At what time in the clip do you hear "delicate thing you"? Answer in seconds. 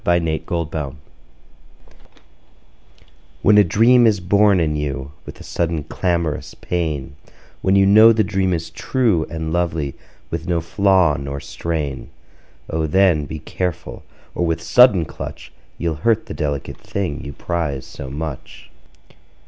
16.33-17.31